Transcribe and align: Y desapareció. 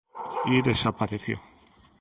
Y 0.45 0.63
desapareció. 0.63 1.39